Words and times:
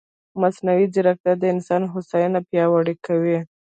مصنوعي 0.41 0.85
ځیرکتیا 0.93 1.33
د 1.39 1.43
انسان 1.53 1.81
هوساینه 1.93 2.39
پیاوړې 2.49 2.95
کوي. 3.05 3.37